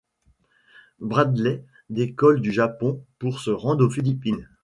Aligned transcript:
Bradley 0.99 1.63
décolle 1.91 2.41
du 2.41 2.51
Japon 2.51 3.05
pour 3.19 3.39
se 3.39 3.51
rendre 3.51 3.85
aux 3.85 3.89
Philippines. 3.91 4.49